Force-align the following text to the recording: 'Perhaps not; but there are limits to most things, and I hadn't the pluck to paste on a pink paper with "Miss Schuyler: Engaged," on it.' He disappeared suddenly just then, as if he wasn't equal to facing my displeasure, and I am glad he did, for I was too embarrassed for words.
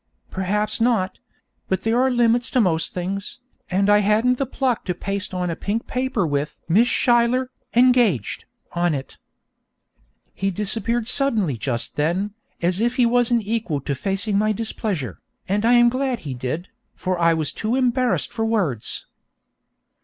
'Perhaps 0.31 0.81
not; 0.81 1.19
but 1.69 1.83
there 1.83 2.01
are 2.01 2.09
limits 2.09 2.49
to 2.49 2.59
most 2.59 2.91
things, 2.91 3.37
and 3.69 3.87
I 3.87 3.99
hadn't 3.99 4.39
the 4.39 4.47
pluck 4.47 4.83
to 4.85 4.95
paste 4.95 5.31
on 5.31 5.51
a 5.51 5.55
pink 5.55 5.85
paper 5.85 6.25
with 6.25 6.59
"Miss 6.67 6.89
Schuyler: 6.89 7.51
Engaged," 7.75 8.45
on 8.71 8.95
it.' 8.95 9.19
He 10.33 10.49
disappeared 10.49 11.07
suddenly 11.07 11.55
just 11.55 11.97
then, 11.97 12.33
as 12.63 12.81
if 12.81 12.95
he 12.95 13.05
wasn't 13.05 13.45
equal 13.45 13.79
to 13.81 13.93
facing 13.93 14.39
my 14.39 14.51
displeasure, 14.53 15.21
and 15.47 15.65
I 15.67 15.73
am 15.73 15.87
glad 15.87 16.21
he 16.21 16.33
did, 16.33 16.69
for 16.95 17.19
I 17.19 17.35
was 17.35 17.53
too 17.53 17.75
embarrassed 17.75 18.33
for 18.33 18.43
words. 18.43 19.05